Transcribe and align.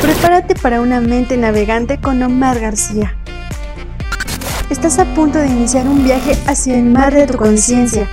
Prepárate 0.00 0.54
para 0.54 0.80
una 0.80 1.00
mente 1.00 1.36
navegante 1.36 2.00
con 2.00 2.22
Omar 2.22 2.60
García. 2.60 3.16
Estás 4.70 4.98
a 4.98 5.04
punto 5.14 5.38
de 5.38 5.48
iniciar 5.48 5.86
un 5.86 6.04
viaje 6.04 6.32
hacia 6.46 6.76
el 6.76 6.84
mar 6.84 7.14
de 7.14 7.26
tu 7.26 7.38
conciencia 7.38 8.08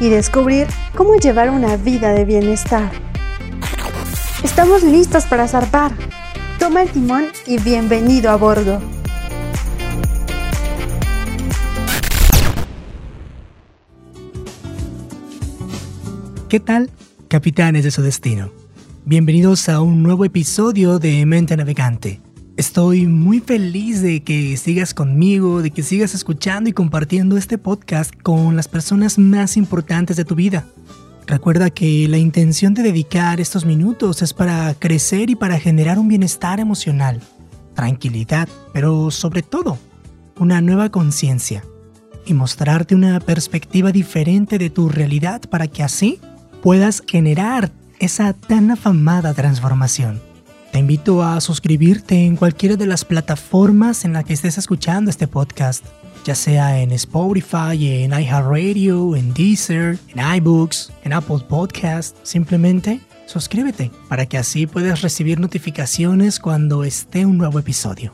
y 0.00 0.08
descubrir 0.08 0.66
cómo 0.94 1.16
llevar 1.16 1.50
una 1.50 1.76
vida 1.76 2.12
de 2.12 2.24
bienestar. 2.24 2.90
Estamos 4.42 4.82
listos 4.82 5.24
para 5.24 5.48
zarpar. 5.48 5.92
Toma 6.58 6.82
el 6.82 6.90
timón 6.90 7.26
y 7.46 7.58
bienvenido 7.58 8.30
a 8.30 8.36
bordo. 8.36 8.80
¿Qué 16.48 16.60
tal, 16.60 16.90
capitanes 17.28 17.84
de 17.84 17.90
su 17.90 18.02
destino? 18.02 18.65
Bienvenidos 19.08 19.68
a 19.68 19.82
un 19.82 20.02
nuevo 20.02 20.24
episodio 20.24 20.98
de 20.98 21.24
Mente 21.26 21.56
Navegante. 21.56 22.20
Estoy 22.56 23.06
muy 23.06 23.38
feliz 23.38 24.02
de 24.02 24.24
que 24.24 24.56
sigas 24.56 24.94
conmigo, 24.94 25.62
de 25.62 25.70
que 25.70 25.84
sigas 25.84 26.12
escuchando 26.12 26.68
y 26.68 26.72
compartiendo 26.72 27.36
este 27.36 27.56
podcast 27.56 28.12
con 28.24 28.56
las 28.56 28.66
personas 28.66 29.16
más 29.16 29.56
importantes 29.56 30.16
de 30.16 30.24
tu 30.24 30.34
vida. 30.34 30.66
Recuerda 31.24 31.70
que 31.70 32.08
la 32.08 32.18
intención 32.18 32.74
de 32.74 32.82
dedicar 32.82 33.40
estos 33.40 33.64
minutos 33.64 34.22
es 34.22 34.34
para 34.34 34.74
crecer 34.74 35.30
y 35.30 35.36
para 35.36 35.60
generar 35.60 36.00
un 36.00 36.08
bienestar 36.08 36.58
emocional, 36.58 37.20
tranquilidad, 37.74 38.48
pero 38.72 39.12
sobre 39.12 39.42
todo, 39.42 39.78
una 40.36 40.60
nueva 40.60 40.90
conciencia 40.90 41.62
y 42.26 42.34
mostrarte 42.34 42.96
una 42.96 43.20
perspectiva 43.20 43.92
diferente 43.92 44.58
de 44.58 44.68
tu 44.68 44.88
realidad 44.88 45.42
para 45.48 45.68
que 45.68 45.84
así 45.84 46.18
puedas 46.60 47.04
generar 47.06 47.70
esa 47.98 48.32
tan 48.32 48.70
afamada 48.70 49.34
transformación. 49.34 50.20
Te 50.72 50.80
invito 50.80 51.22
a 51.22 51.40
suscribirte 51.40 52.26
en 52.26 52.36
cualquiera 52.36 52.76
de 52.76 52.86
las 52.86 53.04
plataformas 53.04 54.04
en 54.04 54.12
las 54.12 54.24
que 54.24 54.34
estés 54.34 54.58
escuchando 54.58 55.10
este 55.10 55.26
podcast, 55.26 55.84
ya 56.24 56.34
sea 56.34 56.80
en 56.80 56.92
Spotify, 56.92 58.02
en 58.02 58.12
iHeartRadio, 58.12 59.16
en 59.16 59.32
Deezer, 59.32 59.98
en 60.14 60.36
iBooks, 60.36 60.92
en 61.04 61.12
Apple 61.12 61.38
Podcast. 61.48 62.16
Simplemente 62.24 63.00
suscríbete 63.26 63.90
para 64.08 64.26
que 64.26 64.38
así 64.38 64.66
puedas 64.66 65.02
recibir 65.02 65.40
notificaciones 65.40 66.40
cuando 66.40 66.84
esté 66.84 67.24
un 67.24 67.38
nuevo 67.38 67.58
episodio. 67.58 68.12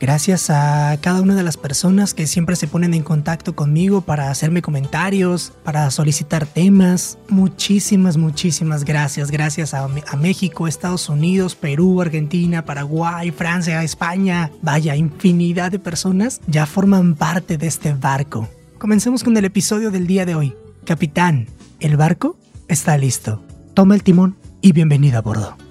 Gracias 0.00 0.48
a 0.48 0.96
cada 1.02 1.20
una 1.20 1.34
de 1.34 1.42
las 1.42 1.58
personas 1.58 2.14
que 2.14 2.26
siempre 2.26 2.56
se 2.56 2.66
ponen 2.66 2.94
en 2.94 3.02
contacto 3.02 3.54
conmigo 3.54 4.00
para 4.00 4.30
hacerme 4.30 4.62
comentarios, 4.62 5.52
para 5.62 5.90
solicitar 5.90 6.46
temas. 6.46 7.18
Muchísimas, 7.28 8.16
muchísimas 8.16 8.84
gracias. 8.84 9.30
Gracias 9.30 9.74
a, 9.74 9.86
México, 10.16 10.66
Estados 10.66 11.10
Unidos, 11.10 11.54
Perú, 11.54 12.00
Argentina, 12.00 12.64
Paraguay, 12.64 13.30
Francia, 13.30 13.84
España. 13.84 14.50
Vaya, 14.62 14.96
infinidad 14.96 15.70
de 15.70 15.78
personas 15.78 16.40
ya 16.46 16.64
forman 16.64 17.14
parte 17.14 17.58
de 17.58 17.66
este 17.66 17.92
barco. 17.92 18.48
Comencemos 18.78 19.22
con 19.22 19.36
el 19.36 19.44
episodio 19.44 19.90
del 19.90 20.06
día 20.06 20.24
de 20.24 20.34
hoy. 20.34 20.54
Capitán, 20.86 21.46
el 21.78 21.98
barco 21.98 22.38
está 22.68 22.96
listo. 22.96 23.44
Toma 23.74 23.96
el 23.96 24.02
timón 24.02 24.36
y 24.62 24.72
bienvenido 24.72 25.18
a 25.18 25.20
bordo. 25.20 25.69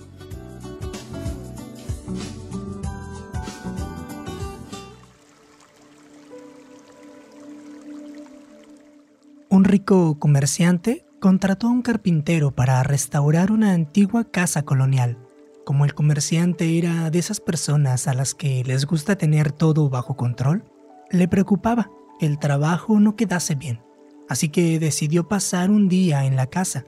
Rico 9.69 10.17
comerciante 10.17 11.05
contrató 11.19 11.67
a 11.67 11.69
un 11.69 11.83
carpintero 11.83 12.49
para 12.49 12.81
restaurar 12.81 13.51
una 13.51 13.73
antigua 13.73 14.31
casa 14.31 14.63
colonial. 14.63 15.19
Como 15.63 15.85
el 15.85 15.93
comerciante 15.93 16.79
era 16.79 17.11
de 17.11 17.19
esas 17.19 17.39
personas 17.39 18.07
a 18.07 18.15
las 18.15 18.33
que 18.33 18.63
les 18.63 18.87
gusta 18.87 19.15
tener 19.15 19.51
todo 19.51 19.87
bajo 19.89 20.15
control, 20.15 20.63
le 21.11 21.27
preocupaba 21.27 21.91
que 22.19 22.25
el 22.25 22.39
trabajo 22.39 22.99
no 22.99 23.15
quedase 23.15 23.53
bien, 23.53 23.83
así 24.27 24.49
que 24.49 24.79
decidió 24.79 25.27
pasar 25.27 25.69
un 25.69 25.87
día 25.87 26.25
en 26.25 26.35
la 26.35 26.47
casa 26.47 26.85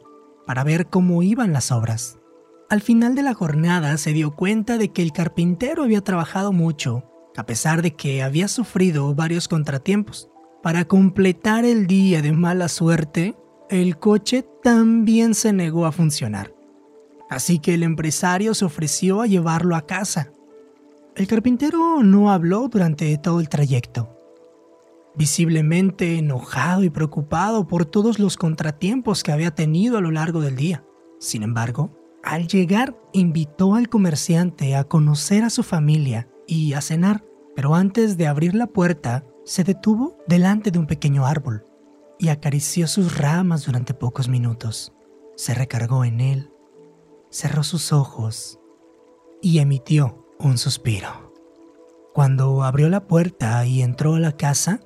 para 0.47 0.63
ver 0.63 0.87
cómo 0.87 1.21
iban 1.21 1.53
las 1.53 1.71
obras. 1.71 2.17
Al 2.71 2.81
final 2.81 3.13
de 3.13 3.21
la 3.21 3.35
jornada 3.35 3.95
se 3.97 4.11
dio 4.11 4.35
cuenta 4.35 4.79
de 4.79 4.91
que 4.91 5.03
el 5.03 5.11
carpintero 5.11 5.83
había 5.83 6.01
trabajado 6.01 6.51
mucho, 6.51 7.03
a 7.37 7.45
pesar 7.45 7.83
de 7.83 7.93
que 7.93 8.23
había 8.23 8.47
sufrido 8.47 9.13
varios 9.13 9.47
contratiempos. 9.47 10.30
Para 10.63 10.85
completar 10.85 11.65
el 11.65 11.87
día 11.87 12.21
de 12.21 12.33
mala 12.33 12.67
suerte, 12.67 13.35
el 13.69 13.97
coche 13.97 14.45
también 14.61 15.33
se 15.33 15.53
negó 15.53 15.87
a 15.87 15.91
funcionar. 15.91 16.53
Así 17.31 17.57
que 17.57 17.73
el 17.73 17.81
empresario 17.81 18.53
se 18.53 18.65
ofreció 18.65 19.21
a 19.21 19.27
llevarlo 19.27 19.75
a 19.75 19.87
casa. 19.87 20.31
El 21.15 21.27
carpintero 21.27 22.03
no 22.03 22.31
habló 22.31 22.67
durante 22.67 23.17
todo 23.17 23.39
el 23.39 23.49
trayecto. 23.49 24.15
Visiblemente 25.15 26.17
enojado 26.17 26.83
y 26.83 26.89
preocupado 26.89 27.67
por 27.67 27.85
todos 27.85 28.19
los 28.19 28.37
contratiempos 28.37 29.23
que 29.23 29.31
había 29.31 29.55
tenido 29.55 29.97
a 29.97 30.01
lo 30.01 30.11
largo 30.11 30.41
del 30.41 30.55
día. 30.55 30.83
Sin 31.19 31.41
embargo, 31.41 31.97
al 32.23 32.47
llegar 32.47 32.95
invitó 33.13 33.73
al 33.73 33.89
comerciante 33.89 34.75
a 34.75 34.83
conocer 34.83 35.43
a 35.43 35.49
su 35.49 35.63
familia 35.63 36.29
y 36.45 36.73
a 36.73 36.81
cenar, 36.81 37.23
pero 37.55 37.73
antes 37.73 38.15
de 38.15 38.27
abrir 38.27 38.53
la 38.53 38.67
puerta, 38.67 39.25
se 39.45 39.63
detuvo 39.63 40.17
delante 40.27 40.71
de 40.71 40.79
un 40.79 40.87
pequeño 40.87 41.25
árbol 41.25 41.65
y 42.19 42.29
acarició 42.29 42.87
sus 42.87 43.17
ramas 43.17 43.65
durante 43.65 43.93
pocos 43.93 44.29
minutos. 44.29 44.93
Se 45.35 45.53
recargó 45.53 46.05
en 46.05 46.21
él, 46.21 46.51
cerró 47.29 47.63
sus 47.63 47.91
ojos 47.91 48.59
y 49.41 49.59
emitió 49.59 50.27
un 50.39 50.57
suspiro. 50.57 51.33
Cuando 52.13 52.63
abrió 52.63 52.89
la 52.89 53.07
puerta 53.07 53.65
y 53.65 53.81
entró 53.81 54.15
a 54.15 54.19
la 54.19 54.33
casa, 54.33 54.81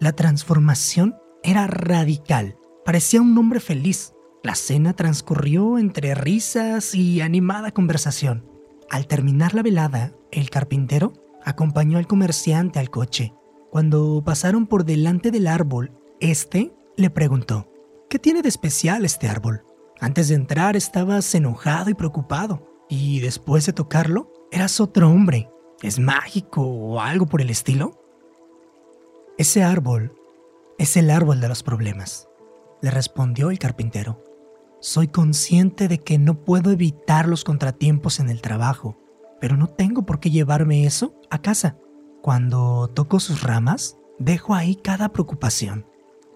la 0.00 0.12
transformación 0.12 1.16
era 1.42 1.66
radical. 1.66 2.56
Parecía 2.84 3.20
un 3.20 3.36
hombre 3.38 3.60
feliz. 3.60 4.12
La 4.42 4.54
cena 4.54 4.94
transcurrió 4.94 5.78
entre 5.78 6.14
risas 6.14 6.94
y 6.94 7.20
animada 7.20 7.70
conversación. 7.70 8.50
Al 8.90 9.06
terminar 9.06 9.54
la 9.54 9.62
velada, 9.62 10.12
el 10.32 10.50
carpintero 10.50 11.12
acompañó 11.44 11.98
al 11.98 12.06
comerciante 12.06 12.78
al 12.78 12.90
coche 12.90 13.32
cuando 13.74 14.22
pasaron 14.24 14.68
por 14.68 14.84
delante 14.84 15.32
del 15.32 15.48
árbol, 15.48 15.90
este 16.20 16.72
le 16.96 17.10
preguntó, 17.10 17.72
¿qué 18.08 18.20
tiene 18.20 18.40
de 18.40 18.48
especial 18.48 19.04
este 19.04 19.26
árbol? 19.26 19.64
Antes 20.00 20.28
de 20.28 20.36
entrar 20.36 20.76
estabas 20.76 21.34
enojado 21.34 21.90
y 21.90 21.94
preocupado, 21.94 22.68
y 22.88 23.18
después 23.18 23.66
de 23.66 23.72
tocarlo, 23.72 24.30
eras 24.52 24.80
otro 24.80 25.10
hombre. 25.10 25.50
¿Es 25.82 25.98
mágico 25.98 26.62
o 26.62 27.00
algo 27.00 27.26
por 27.26 27.40
el 27.40 27.50
estilo? 27.50 28.00
Ese 29.38 29.64
árbol 29.64 30.14
es 30.78 30.96
el 30.96 31.10
árbol 31.10 31.40
de 31.40 31.48
los 31.48 31.64
problemas, 31.64 32.28
le 32.80 32.92
respondió 32.92 33.50
el 33.50 33.58
carpintero. 33.58 34.22
Soy 34.78 35.08
consciente 35.08 35.88
de 35.88 35.98
que 35.98 36.16
no 36.16 36.44
puedo 36.44 36.70
evitar 36.70 37.26
los 37.26 37.42
contratiempos 37.42 38.20
en 38.20 38.30
el 38.30 38.40
trabajo, 38.40 38.96
pero 39.40 39.56
no 39.56 39.66
tengo 39.66 40.06
por 40.06 40.20
qué 40.20 40.30
llevarme 40.30 40.86
eso 40.86 41.20
a 41.28 41.42
casa. 41.42 41.76
Cuando 42.24 42.88
toco 42.88 43.20
sus 43.20 43.42
ramas, 43.42 43.98
dejo 44.18 44.54
ahí 44.54 44.76
cada 44.76 45.10
preocupación, 45.10 45.84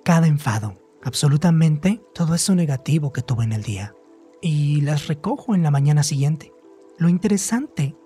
cada 0.05 0.27
enfado, 0.27 0.75
absolutamente 1.03 2.03
todo 2.13 2.35
eso 2.35 2.55
negativo 2.55 3.11
que 3.11 3.23
tuve 3.23 3.45
en 3.45 3.55
el 3.55 3.63
día, 3.63 3.95
y 4.43 4.83
las 4.83 5.07
recojo 5.07 5.55
en 5.55 5.63
la 5.63 5.71
mañana 5.71 6.03
siguiente. 6.03 6.53
Lo 6.99 7.09
interesante 7.09 7.97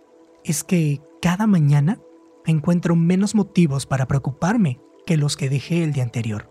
es 0.45 0.63
que 0.63 1.03
cada 1.21 1.49
mañana 1.49 1.99
encuentro 2.47 2.95
menos 2.95 3.35
motivos 3.35 3.85
para 3.85 4.07
preocuparme 4.07 4.81
que 5.05 5.17
los 5.17 5.37
que 5.37 5.51
dejé 5.51 5.83
el 5.83 5.93
día 5.93 6.05
anterior. 6.05 6.49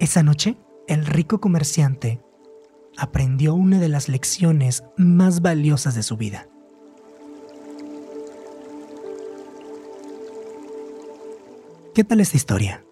Esa 0.00 0.22
noche, 0.22 0.56
el 0.88 1.04
rico 1.04 1.42
comerciante 1.42 2.22
aprendió 2.96 3.52
una 3.52 3.80
de 3.80 3.90
las 3.90 4.08
lecciones 4.08 4.82
más 4.96 5.42
valiosas 5.42 5.94
de 5.94 6.02
su 6.02 6.16
vida. 6.16 6.48
¿Qué 11.96 12.04
tal 12.04 12.20
esta 12.20 12.36
historia? 12.36 12.84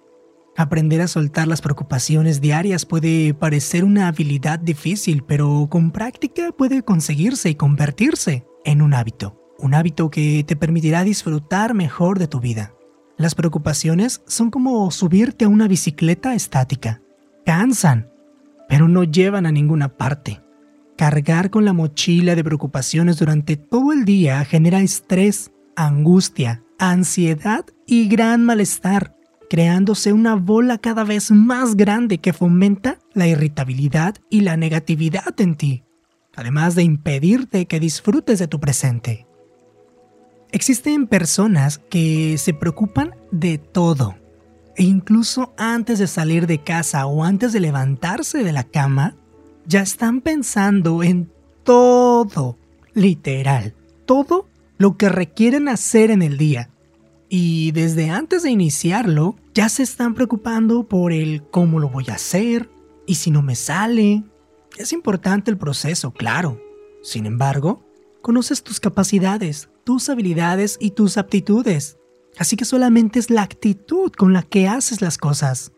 Aprender 0.56 1.03
a 1.03 1.09
soltar 1.09 1.47
las 1.47 1.61
preocupaciones 1.61 2.41
diarias 2.41 2.87
puede 2.87 3.35
parecer 3.35 3.85
una 3.85 4.09
habilidad 4.09 4.59
difícil, 4.59 5.25
pero 5.25 5.69
con 5.71 5.91
práctica 5.91 6.53
puede 6.56 6.83
conseguirse 6.83 7.51
y 7.51 7.55
convertirse 7.55 8.47
en 8.65 8.81
un 8.81 8.95
hábito. 8.95 9.39
Un 9.59 9.75
hábito 9.75 10.09
que 10.09 10.43
te 10.49 10.56
permitirá 10.56 11.05
disfrutar 11.05 11.75
mejor 11.75 12.19
de 12.19 12.29
tu 12.29 12.41
vida. 12.41 12.73
Las 13.19 13.35
preocupaciones 13.35 14.23
son 14.27 14.51
como 14.51 14.91
subirte 14.91 15.45
a 15.45 15.49
una 15.49 15.69
bicicleta 15.69 16.35
estática. 16.35 17.03
Cansan, 17.45 18.11
pero 18.71 18.89
no 18.89 19.05
llevan 19.05 19.45
a 19.45 19.53
ninguna 19.53 19.99
parte. 19.99 20.41
Cargar 20.97 21.51
con 21.51 21.67
la 21.67 21.75
mochila 21.75 22.35
de 22.35 22.43
preocupaciones 22.43 23.19
durante 23.19 23.59
todo 23.59 23.93
el 23.93 24.06
día 24.06 24.43
genera 24.47 24.81
estrés, 24.81 25.51
angustia, 25.77 26.63
ansiedad 26.79 27.65
y 27.87 28.09
gran 28.09 28.44
malestar, 28.44 29.17
creándose 29.49 30.12
una 30.12 30.35
bola 30.35 30.79
cada 30.79 31.05
vez 31.05 31.31
más 31.31 31.76
grande 31.76 32.19
que 32.19 32.32
fomenta 32.32 32.99
la 33.12 33.26
irritabilidad 33.26 34.17
y 34.31 34.41
la 34.41 34.56
negatividad 34.56 35.38
en 35.41 35.56
ti. 35.56 35.85
además 36.37 36.75
de 36.75 36.82
impedirte 36.82 37.67
que 37.67 37.79
disfrutes 37.79 38.41
de 38.41 38.49
tu 38.49 38.59
presente. 38.59 39.26
Existen 40.50 41.06
personas 41.06 41.79
que 41.79 42.38
se 42.38 42.55
preocupan 42.55 43.15
de 43.31 43.59
todo, 43.59 44.17
e 44.77 44.82
incluso 44.82 45.55
antes 45.56 45.99
de 45.99 46.06
salir 46.06 46.47
de 46.47 46.62
casa 46.62 47.06
o 47.06 47.25
antes 47.25 47.53
de 47.53 47.61
levantarse 47.61 48.43
de 48.43 48.53
la 48.53 48.65
cama, 48.65 49.17
ya 49.67 49.82
están 49.82 50.20
pensando 50.20 51.03
en 51.03 51.31
todo, 51.62 52.59
literal, 52.94 53.75
todo 54.05 54.49
lo 54.79 54.97
que 54.97 55.09
requieren 55.09 55.69
hacer 55.69 56.11
en 56.11 56.23
el 56.23 56.37
día. 56.37 56.71
Y 57.29 57.73
desde 57.73 58.11
antes 58.11 58.43
de 58.43 58.50
iniciarlo, 58.50 59.37
ya 59.55 59.69
se 59.69 59.82
están 59.82 60.15
preocupando 60.15 60.88
por 60.88 61.12
el 61.12 61.43
cómo 61.50 61.81
lo 61.81 61.88
voy 61.88 62.06
a 62.09 62.15
hacer 62.15 62.71
y 63.06 63.17
si 63.17 63.31
no 63.31 63.43
me 63.43 63.56
sale. 63.56 64.25
Es 64.76 64.93
importante 64.93 65.50
el 65.50 65.59
proceso, 65.59 66.12
claro. 66.12 66.61
Sin 67.03 67.26
embargo, 67.26 67.85
conoces 68.23 68.62
tus 68.62 68.81
capacidades, 68.81 69.69
tus 69.85 70.09
habilidades 70.09 70.77
y 70.81 70.91
tus 70.91 71.17
aptitudes. 71.17 71.99
Así 72.38 72.56
que 72.56 72.65
solamente 72.65 73.19
es 73.19 73.31
la 73.31 73.43
actitud 73.43 74.11
con 74.11 74.32
la 74.32 74.43
que 74.43 74.67
haces 74.67 75.00
las 75.00 75.19
cosas. 75.19 75.73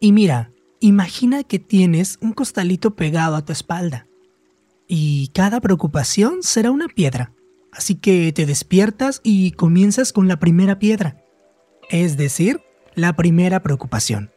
Y 0.00 0.12
mira, 0.12 0.52
imagina 0.80 1.44
que 1.44 1.58
tienes 1.58 2.18
un 2.20 2.32
costalito 2.32 2.94
pegado 2.94 3.36
a 3.36 3.44
tu 3.44 3.52
espalda. 3.52 4.06
Y 4.86 5.28
cada 5.28 5.60
preocupación 5.60 6.42
será 6.42 6.70
una 6.70 6.88
piedra. 6.88 7.32
Así 7.72 7.96
que 7.96 8.32
te 8.32 8.46
despiertas 8.46 9.20
y 9.22 9.52
comienzas 9.52 10.12
con 10.12 10.28
la 10.28 10.38
primera 10.38 10.78
piedra. 10.78 11.22
Es 11.90 12.16
decir, 12.16 12.60
la 12.94 13.14
primera 13.14 13.62
preocupación. 13.62 14.30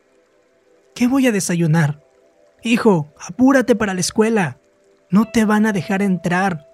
¿Qué 0.95 1.07
voy 1.07 1.27
a 1.27 1.31
desayunar? 1.31 2.05
Hijo, 2.63 3.13
apúrate 3.19 3.75
para 3.75 3.93
la 3.93 4.01
escuela. 4.01 4.59
No 5.09 5.25
te 5.25 5.45
van 5.45 5.65
a 5.65 5.73
dejar 5.73 6.01
entrar. 6.01 6.67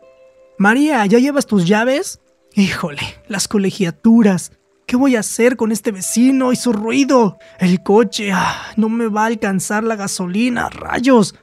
María, 0.58 1.06
¿ya 1.06 1.20
llevas 1.20 1.46
tus 1.46 1.68
llaves? 1.68 2.20
Híjole, 2.54 3.02
las 3.28 3.48
colegiaturas. 3.48 4.52
¿Qué 4.86 4.96
voy 4.96 5.16
a 5.16 5.20
hacer 5.20 5.58
con 5.58 5.72
este 5.72 5.92
vecino 5.92 6.52
y 6.52 6.56
su 6.56 6.74
ruido? 6.74 7.38
El 7.60 7.84
coche, 7.84 8.32
ah, 8.34 8.72
no 8.76 8.90
me 8.90 9.08
va 9.08 9.24
a 9.24 9.28
alcanzar 9.28 9.84
la 9.84 9.96
gasolina, 9.96 10.70
rayos. 10.70 11.36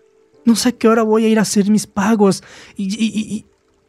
No 0.45 0.57
sé 0.57 0.71
a 0.71 0.73
qué 0.73 0.89
hora 0.89 1.03
voy 1.03 1.25
a 1.25 1.29
ir 1.29 1.39
a 1.39 1.43
hacer 1.43 1.71
mis 1.71 1.87
pagos. 1.87 2.43
Y, 2.77 2.85
y, 2.95 3.37
y... 3.37 3.47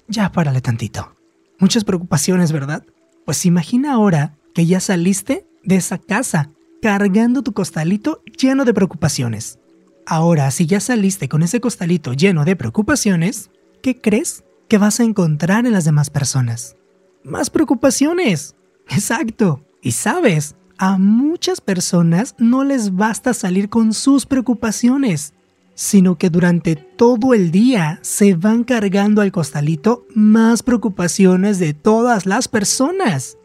Ya, 0.08 0.32
párale 0.32 0.62
tantito. 0.62 1.15
Muchas 1.60 1.84
preocupaciones, 1.84 2.52
¿verdad? 2.52 2.86
Pues 3.26 3.46
imagina 3.46 3.94
ahora 3.94 4.38
que 4.54 4.66
ya 4.66 4.80
saliste 4.80 5.48
de 5.64 5.78
esa 5.78 5.98
casa 5.98 6.52
cargando 6.82 7.42
tu 7.42 7.54
costalito 7.54 8.22
lleno 8.38 8.66
de 8.66 8.74
preocupaciones. 8.74 9.60
Ahora, 10.06 10.52
si 10.52 10.68
ya 10.68 10.80
saliste 10.80 11.28
con 11.28 11.42
ese 11.42 11.60
costalito 11.60 12.14
lleno 12.14 12.46
de 12.46 12.56
preocupaciones, 12.56 13.50
¿qué 13.82 14.00
crees 14.00 14.44
que 14.68 14.78
vas 14.78 15.00
a 15.00 15.04
encontrar 15.04 15.66
en 15.66 15.74
las 15.74 15.86
demás 15.86 16.10
personas? 16.10 16.76
Más 17.24 17.50
preocupaciones. 17.50 18.56
Exacto. 18.90 19.66
Y 19.82 19.94
sabes, 19.94 20.56
a 20.78 20.98
muchas 20.98 21.62
personas 21.62 22.36
no 22.38 22.64
les 22.64 22.96
basta 22.96 23.34
salir 23.34 23.70
con 23.70 23.94
sus 23.94 24.26
preocupaciones, 24.26 25.34
sino 25.76 26.18
que 26.18 26.30
durante 26.30 26.76
todo 26.76 27.34
el 27.34 27.52
día 27.52 28.00
se 28.02 28.34
van 28.34 28.64
cargando 28.64 29.22
al 29.22 29.34
costalito 29.34 30.06
más 30.16 30.64
preocupaciones 30.64 31.60
de 31.60 31.74
todas 31.74 32.26
las 32.26 32.48
personas. 32.48 33.38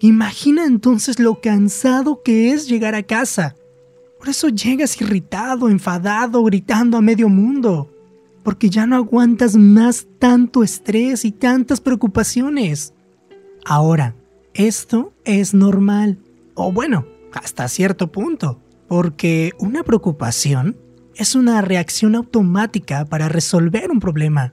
Imagina 0.00 0.64
entonces 0.64 1.18
lo 1.18 1.40
cansado 1.40 2.22
que 2.22 2.52
es 2.52 2.68
llegar 2.68 2.94
a 2.94 3.02
casa. 3.02 3.56
Por 4.18 4.28
eso 4.28 4.48
llegas 4.48 5.00
irritado, 5.00 5.68
enfadado, 5.68 6.42
gritando 6.44 6.96
a 6.96 7.02
medio 7.02 7.28
mundo, 7.28 7.90
porque 8.44 8.70
ya 8.70 8.86
no 8.86 8.96
aguantas 8.96 9.56
más 9.56 10.06
tanto 10.20 10.62
estrés 10.62 11.24
y 11.24 11.32
tantas 11.32 11.80
preocupaciones. 11.80 12.92
Ahora, 13.64 14.14
esto 14.54 15.12
es 15.24 15.52
normal, 15.52 16.18
o 16.54 16.70
bueno, 16.70 17.06
hasta 17.32 17.68
cierto 17.68 18.12
punto, 18.12 18.60
porque 18.86 19.52
una 19.58 19.82
preocupación 19.82 20.76
es 21.16 21.34
una 21.34 21.62
reacción 21.62 22.14
automática 22.14 23.04
para 23.06 23.28
resolver 23.28 23.90
un 23.90 24.00
problema, 24.00 24.52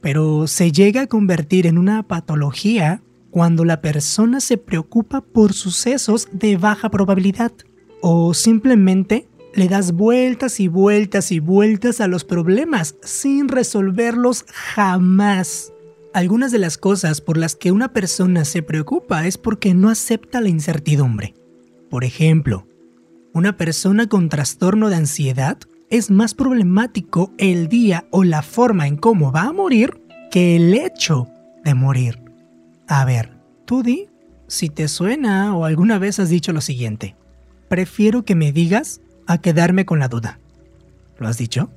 pero 0.00 0.46
se 0.46 0.72
llega 0.72 1.02
a 1.02 1.06
convertir 1.06 1.66
en 1.66 1.78
una 1.78 2.02
patología 2.02 3.02
cuando 3.30 3.64
la 3.64 3.80
persona 3.80 4.40
se 4.40 4.58
preocupa 4.58 5.20
por 5.20 5.52
sucesos 5.52 6.28
de 6.32 6.56
baja 6.56 6.90
probabilidad 6.90 7.52
o 8.00 8.34
simplemente 8.34 9.28
le 9.54 9.68
das 9.68 9.92
vueltas 9.92 10.60
y 10.60 10.68
vueltas 10.68 11.30
y 11.32 11.38
vueltas 11.38 12.00
a 12.00 12.08
los 12.08 12.24
problemas 12.24 12.96
sin 13.02 13.48
resolverlos 13.48 14.44
jamás. 14.48 15.72
Algunas 16.12 16.52
de 16.52 16.58
las 16.58 16.76
cosas 16.76 17.20
por 17.20 17.36
las 17.36 17.56
que 17.56 17.72
una 17.72 17.92
persona 17.92 18.44
se 18.44 18.62
preocupa 18.62 19.26
es 19.26 19.38
porque 19.38 19.74
no 19.74 19.90
acepta 19.90 20.40
la 20.40 20.48
incertidumbre. 20.48 21.34
Por 21.88 22.04
ejemplo, 22.04 22.66
una 23.32 23.56
persona 23.56 24.08
con 24.08 24.28
trastorno 24.28 24.90
de 24.90 24.96
ansiedad 24.96 25.58
es 25.96 26.10
más 26.10 26.34
problemático 26.34 27.30
el 27.38 27.68
día 27.68 28.04
o 28.10 28.24
la 28.24 28.42
forma 28.42 28.88
en 28.88 28.96
cómo 28.96 29.30
va 29.30 29.42
a 29.42 29.52
morir 29.52 30.02
que 30.28 30.56
el 30.56 30.74
hecho 30.74 31.28
de 31.64 31.74
morir. 31.74 32.20
A 32.88 33.04
ver, 33.04 33.38
tú 33.64 33.84
di 33.84 34.08
si 34.48 34.70
te 34.70 34.88
suena 34.88 35.56
o 35.56 35.64
alguna 35.64 36.00
vez 36.00 36.18
has 36.18 36.28
dicho 36.28 36.52
lo 36.52 36.60
siguiente. 36.60 37.14
Prefiero 37.68 38.24
que 38.24 38.34
me 38.34 38.50
digas 38.50 39.02
a 39.28 39.38
quedarme 39.38 39.86
con 39.86 40.00
la 40.00 40.08
duda. 40.08 40.40
¿Lo 41.18 41.28
has 41.28 41.38
dicho? 41.38 41.70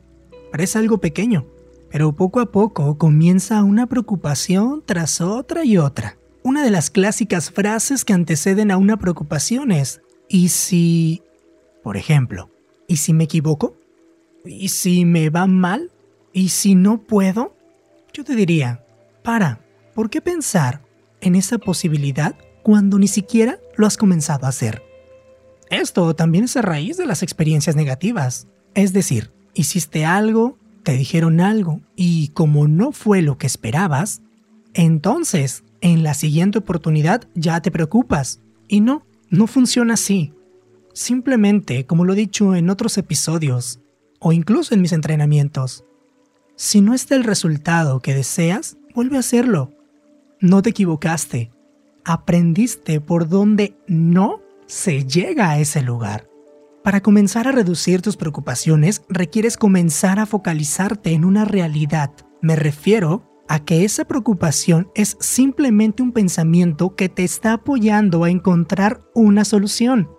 Parece 0.51 0.79
algo 0.79 0.97
pequeño, 0.97 1.45
pero 1.91 2.15
poco 2.15 2.39
a 2.39 2.51
poco 2.51 2.97
comienza 2.97 3.63
una 3.63 3.85
preocupación 3.85 4.81
tras 4.83 5.21
otra 5.21 5.63
y 5.63 5.77
otra. 5.77 6.17
Una 6.41 6.63
de 6.63 6.71
las 6.71 6.89
clásicas 6.89 7.51
frases 7.51 8.03
que 8.03 8.13
anteceden 8.13 8.71
a 8.71 8.77
una 8.77 8.97
preocupación 8.97 9.71
es, 9.71 10.01
¿y 10.27 10.49
si... 10.49 11.21
por 11.83 11.97
ejemplo, 11.97 12.49
¿y 12.87 12.97
si 12.97 13.13
me 13.13 13.25
equivoco? 13.25 13.77
¿Y 14.47 14.69
si 14.69 15.05
me 15.05 15.29
va 15.29 15.47
mal? 15.47 15.91
¿Y 16.33 16.49
si 16.49 16.75
no 16.75 17.01
puedo? 17.01 17.55
Yo 18.13 18.23
te 18.23 18.35
diría, 18.35 18.83
para, 19.23 19.61
¿por 19.94 20.09
qué 20.09 20.21
pensar 20.21 20.81
en 21.21 21.35
esa 21.35 21.57
posibilidad 21.57 22.35
cuando 22.63 22.97
ni 22.99 23.07
siquiera 23.07 23.59
lo 23.75 23.85
has 23.85 23.97
comenzado 23.97 24.45
a 24.45 24.49
hacer? 24.49 24.81
Esto 25.69 26.15
también 26.15 26.45
es 26.45 26.55
a 26.55 26.61
raíz 26.61 26.97
de 26.97 27.05
las 27.05 27.23
experiencias 27.23 27.75
negativas. 27.75 28.47
Es 28.73 28.94
decir, 28.94 29.31
hiciste 29.53 30.05
algo, 30.05 30.57
te 30.83 30.94
dijeron 30.94 31.41
algo 31.41 31.81
y 31.95 32.29
como 32.29 32.67
no 32.67 32.91
fue 32.91 33.21
lo 33.21 33.38
que 33.38 33.47
esperabas, 33.47 34.21
entonces 34.73 35.63
en 35.81 36.04
la 36.04 36.13
siguiente 36.13 36.59
oportunidad 36.59 37.27
ya 37.35 37.61
te 37.61 37.71
preocupas. 37.71 38.39
Y 38.68 38.81
no, 38.81 39.06
no 39.30 39.47
funciona 39.47 39.95
así. 39.95 40.33
Simplemente, 40.94 41.85
como 41.85 42.06
lo 42.06 42.13
he 42.13 42.18
dicho 42.18 42.56
en 42.56 42.69
otros 42.69 42.97
episodios, 42.97 43.80
o 44.19 44.31
incluso 44.31 44.74
en 44.74 44.81
mis 44.81 44.94
entrenamientos, 44.94 45.86
si 46.56 46.81
no 46.81 46.95
está 46.95 47.16
el 47.16 47.24
resultado 47.24 48.00
que 48.00 48.16
deseas, 48.16 48.78
vuelve 48.95 49.18
a 49.18 49.19
hacerlo. 49.19 49.74
No 50.40 50.64
te 50.64 50.71
equivocaste. 50.71 51.52
Aprendiste 52.04 53.00
por 53.00 53.30
dónde 53.30 53.78
no 53.88 54.42
se 54.66 55.06
llega 55.06 55.52
a 55.52 55.59
ese 55.59 55.83
lugar. 55.83 56.28
Para 56.83 57.02
comenzar 57.02 57.47
a 57.47 57.52
reducir 57.52 58.02
tus 58.02 58.18
preocupaciones, 58.18 59.04
requieres 59.07 59.56
comenzar 59.56 60.19
a 60.19 60.26
focalizarte 60.26 61.12
en 61.12 61.26
una 61.26 61.45
realidad. 61.45 62.12
Me 62.42 62.56
refiero 62.56 63.24
a 63.47 63.64
que 63.64 63.83
esa 63.83 64.06
preocupación 64.06 64.90
es 64.95 65.16
simplemente 65.19 66.02
un 66.02 66.12
pensamiento 66.12 66.95
que 66.95 67.07
te 67.07 67.24
está 67.24 67.54
apoyando 67.54 68.24
a 68.24 68.31
encontrar 68.31 69.02
una 69.14 69.45
solución. 69.45 70.09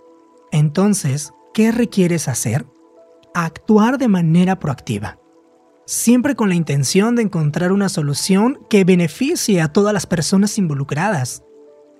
Entonces, 0.53 1.33
¿qué 1.53 1.73
requieres 1.73 2.29
hacer? 2.29 2.67
Actuar 3.35 3.99
de 3.99 4.09
manera 4.09 4.59
proactiva. 4.59 5.19
Siempre 5.87 6.35
con 6.35 6.49
la 6.49 6.55
intención 6.55 7.17
de 7.17 7.23
encontrar 7.23 7.73
una 7.73 7.89
solución 7.89 8.59
que 8.69 8.85
beneficie 8.85 9.61
a 9.61 9.73
todas 9.73 9.95
las 9.95 10.07
personas 10.07 10.59
involucradas. 10.59 11.43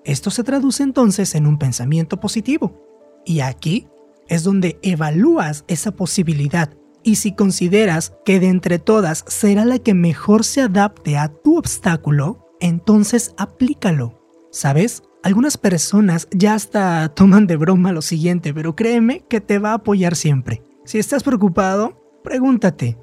Esto 0.05 0.31
se 0.31 0.45
traduce 0.45 0.83
entonces 0.83 1.35
en 1.35 1.47
un 1.47 1.59
pensamiento 1.59 2.21
positivo. 2.21 2.83
Y 3.25 3.41
aquí 3.41 3.89
es 4.29 4.45
donde 4.45 4.79
evalúas 4.83 5.65
esa 5.69 5.93
posibilidad 5.93 6.71
y 7.03 7.17
si 7.17 7.33
consideras 7.33 8.13
que 8.25 8.41
de 8.41 8.49
entre 8.49 8.79
todas 8.79 9.25
será 9.29 9.65
la 9.65 9.79
que 9.79 9.95
mejor 9.95 10.45
se 10.45 10.61
adapte 10.61 11.17
a 11.17 11.29
tu 11.29 11.57
obstáculo, 11.57 12.47
entonces 12.61 13.35
aplícalo. 13.39 14.21
¿Sabes? 14.51 15.03
Algunas 15.23 15.57
personas 15.57 16.29
ya 16.31 16.55
hasta 16.55 17.09
toman 17.15 17.47
de 17.47 17.57
broma 17.57 17.93
lo 17.93 18.03
siguiente, 18.03 18.53
pero 18.55 18.77
créeme 18.77 19.25
que 19.29 19.41
te 19.41 19.59
va 19.59 19.71
a 19.71 19.75
apoyar 19.75 20.17
siempre. 20.17 20.63
Si 20.89 20.99
estás 20.99 21.23
preocupado, 21.23 22.01
pregúntate, 22.25 22.97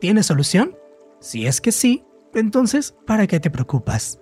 ¿tienes 0.00 0.26
solución? 0.26 0.76
Si 1.18 1.44
es 1.44 1.60
que 1.60 1.72
sí, 1.72 2.04
entonces, 2.34 2.94
¿para 3.04 3.26
qué 3.26 3.40
te 3.40 3.50
preocupas? 3.50 4.20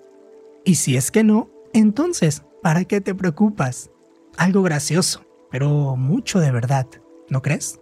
Y 0.64 0.76
si 0.76 0.96
es 0.96 1.10
que 1.10 1.22
no, 1.22 1.50
entonces, 1.74 2.44
¿para 2.62 2.86
qué 2.86 3.02
te 3.02 3.14
preocupas? 3.14 3.90
Algo 4.38 4.62
gracioso 4.62 5.20
pero 5.50 5.96
mucho 5.96 6.40
de 6.40 6.50
verdad, 6.50 6.86
¿no 7.28 7.42
crees? 7.42 7.78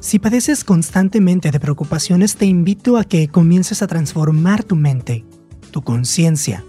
Si 0.00 0.18
padeces 0.18 0.64
constantemente 0.64 1.50
de 1.50 1.60
preocupaciones, 1.60 2.36
te 2.36 2.46
invito 2.46 2.96
a 2.96 3.04
que 3.04 3.28
comiences 3.28 3.82
a 3.82 3.88
transformar 3.88 4.64
tu 4.64 4.74
mente, 4.74 5.26
tu 5.70 5.82
conciencia, 5.82 6.64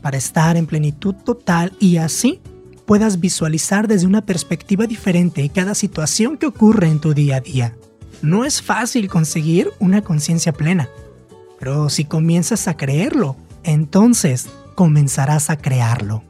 para 0.00 0.16
estar 0.16 0.56
en 0.56 0.64
plenitud 0.64 1.14
total 1.14 1.76
y 1.78 1.98
así 1.98 2.40
puedas 2.86 3.20
visualizar 3.20 3.88
desde 3.88 4.06
una 4.06 4.24
perspectiva 4.24 4.86
diferente 4.86 5.48
cada 5.48 5.74
situación 5.74 6.36
que 6.36 6.46
ocurre 6.46 6.88
en 6.88 7.00
tu 7.00 7.14
día 7.14 7.36
a 7.36 7.40
día. 7.40 7.76
No 8.22 8.44
es 8.44 8.62
fácil 8.62 9.08
conseguir 9.08 9.70
una 9.78 10.02
conciencia 10.02 10.52
plena, 10.52 10.88
pero 11.58 11.88
si 11.88 12.04
comienzas 12.04 12.68
a 12.68 12.76
creerlo, 12.76 13.36
entonces 13.64 14.48
comenzarás 14.74 15.50
a 15.50 15.56
crearlo. 15.56 16.22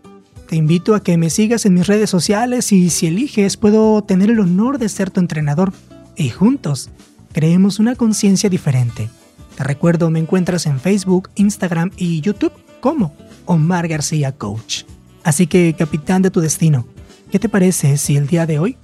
Te 0.49 0.57
invito 0.57 0.95
a 0.95 1.03
que 1.03 1.17
me 1.17 1.31
sigas 1.31 1.65
en 1.65 1.75
mis 1.75 1.87
redes 1.87 2.11
sociales 2.11 2.73
y 2.73 2.91
si 2.91 3.07
eliges 3.07 3.57
puedo 3.57 4.03
tener 4.03 4.31
el 4.31 4.41
honor 4.41 4.79
de 4.79 4.89
ser 4.89 5.11
tu 5.11 5.21
entrenador 5.21 5.73
y 6.17 6.29
juntos 6.29 6.91
creemos 7.33 7.79
una 7.79 7.95
conciencia 7.97 8.51
diferente. 8.51 9.09
Te 9.57 9.65
recuerdo, 9.65 10.11
me 10.11 10.19
encuentras 10.19 10.67
en 10.67 10.81
Facebook, 10.81 11.31
Instagram 11.35 11.91
y 11.97 12.21
YouTube 12.21 12.53
como 12.81 13.15
Omar 13.47 13.89
García 13.89 14.33
Coach. 14.33 14.85
Así 15.25 15.47
que, 15.47 15.75
capitán 15.79 16.23
de 16.23 16.31
tu 16.31 16.41
destino, 16.41 16.87
¿qué 17.31 17.39
te 17.39 17.49
parece 17.49 17.97
si 17.97 18.17
el 18.17 18.27
día 18.27 18.47
de 18.47 18.59
hoy 18.59 18.77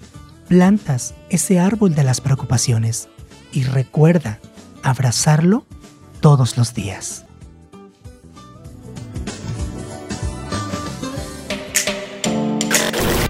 plantas 0.49 1.15
ese 1.31 1.59
árbol 1.59 1.95
de 1.95 2.05
las 2.05 2.21
preocupaciones 2.21 3.09
y 3.53 3.65
recuerda 3.65 4.39
abrazarlo 4.83 5.67
todos 6.21 6.57
los 6.57 6.75
días? 6.75 7.25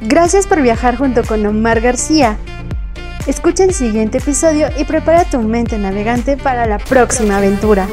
Gracias 0.03 0.47
por 0.47 0.63
viajar 0.63 0.97
junto 0.97 1.23
con 1.23 1.45
Omar 1.45 1.81
García. 1.81 2.39
Escucha 3.27 3.65
el 3.65 3.75
siguiente 3.75 4.19
episodio 4.19 4.69
y 4.79 4.85
prepara 4.85 5.25
tu 5.25 5.39
mente 5.41 5.79
navegante 5.79 6.37
para 6.37 6.67
la 6.67 6.79
próxima 6.79 7.37
aventura. 7.37 7.87